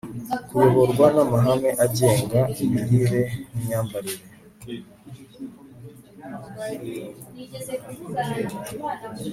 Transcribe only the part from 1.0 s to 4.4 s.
namahame agenga imirire nimyambarire